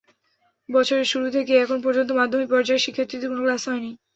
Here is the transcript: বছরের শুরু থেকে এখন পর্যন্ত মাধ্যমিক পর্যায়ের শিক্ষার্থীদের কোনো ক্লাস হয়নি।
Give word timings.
বছরের 0.69 1.07
শুরু 1.11 1.27
থেকে 1.35 1.53
এখন 1.63 1.77
পর্যন্ত 1.85 2.09
মাধ্যমিক 2.19 2.47
পর্যায়ের 2.51 2.83
শিক্ষার্থীদের 2.85 3.29
কোনো 3.31 3.41
ক্লাস 3.45 3.61
হয়নি। 3.69 3.91